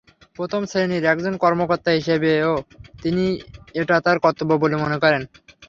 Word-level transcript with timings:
প্রথম 0.37 0.61
শ্রেণির 0.65 1.09
একজন 1.13 1.33
কর্মকর্তা 1.43 1.91
হিসেবেও 1.99 2.51
তিনি 3.01 3.25
এটা 3.81 3.95
তাঁর 4.05 4.17
কর্তব্য 4.25 4.51
বলে 4.63 4.75
মনে 4.83 4.97
করেন। 5.03 5.21